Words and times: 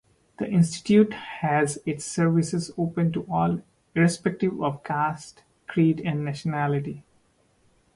The 0.39 0.49
institute 0.49 1.13
has 1.13 1.77
its 1.85 2.03
services 2.05 2.71
open 2.75 3.11
to 3.11 3.21
all 3.31 3.61
irrespective 3.93 4.59
of 4.59 4.83
caste, 4.83 5.43
creed 5.67 6.01
and 6.03 6.25
nationality. 6.25 7.03